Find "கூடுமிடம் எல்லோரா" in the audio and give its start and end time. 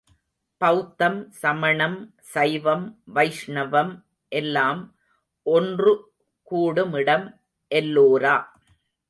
6.51-8.35